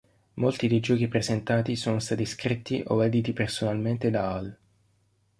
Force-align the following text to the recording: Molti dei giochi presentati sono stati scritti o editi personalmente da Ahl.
Molti 0.33 0.67
dei 0.67 0.79
giochi 0.79 1.07
presentati 1.07 1.75
sono 1.75 1.99
stati 1.99 2.25
scritti 2.25 2.83
o 2.87 3.05
editi 3.05 3.33
personalmente 3.33 4.09
da 4.09 4.33
Ahl. 4.33 4.57